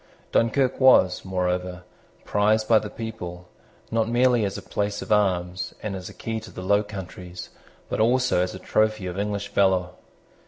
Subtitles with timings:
[0.31, 1.83] Dunkirk was, moreover,
[2.25, 3.47] prized by the people,
[3.91, 7.49] not merely as a place of arms, and as a key to the Low Countries,
[7.87, 9.89] but also as a trophy of English valour.